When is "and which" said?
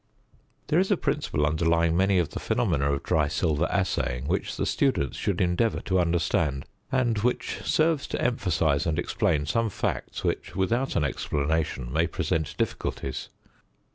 6.91-7.59